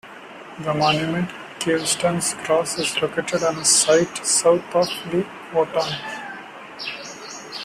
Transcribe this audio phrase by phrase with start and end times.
[0.61, 1.29] The monument
[1.59, 5.93] "Gaveston's Cross" is located on a site south of Leek Wootton.